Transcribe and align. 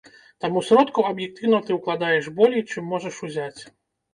Таму 0.43 0.63
сродкаў 0.69 1.03
аб'ектыўна 1.11 1.59
ты 1.67 1.77
ўкладаеш 1.77 2.33
болей, 2.41 2.67
чым 2.73 2.91
можаш 2.95 3.21
узяць. 3.29 3.61